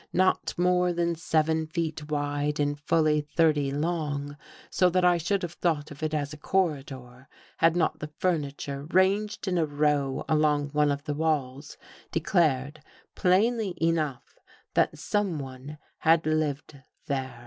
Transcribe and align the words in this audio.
Not 0.13 0.55
more 0.57 0.91
than 0.93 1.13
seven 1.13 1.67
feet 1.67 2.09
wide 2.09 2.59
and 2.59 2.79
fully 2.79 3.21
thirty 3.21 3.69
long, 3.69 4.35
so 4.71 4.89
that 4.89 5.05
I 5.05 5.19
should 5.19 5.43
have 5.43 5.53
thought 5.53 5.91
of 5.91 6.01
it 6.01 6.15
as 6.15 6.33
a 6.33 6.37
corridor, 6.37 7.27
had 7.57 7.75
not 7.75 7.99
the 7.99 8.07
furni 8.07 8.57
ture 8.57 8.85
ranged 8.89 9.47
in 9.47 9.59
a 9.59 9.65
row 9.67 10.25
along 10.27 10.69
one 10.69 10.89
of 10.91 11.03
the 11.03 11.13
walls 11.13 11.77
de 12.11 12.19
clared 12.19 12.81
plainly 13.13 13.77
enough 13.79 14.39
that 14.73 14.97
someone 14.97 15.77
had 15.99 16.25
lived 16.25 16.81
there. 17.05 17.39